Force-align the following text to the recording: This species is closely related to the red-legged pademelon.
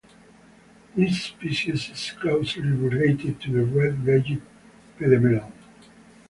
This 0.95 1.25
species 1.25 1.91
is 1.91 2.11
closely 2.19 2.63
related 2.63 3.39
to 3.41 3.51
the 3.53 3.63
red-legged 3.63 4.41
pademelon. 4.97 5.51